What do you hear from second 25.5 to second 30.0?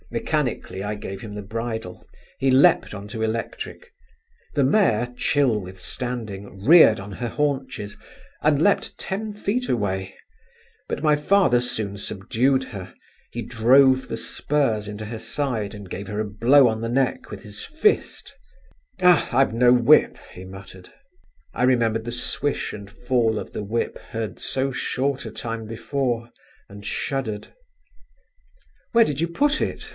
before, and shuddered. "Where did you put it?"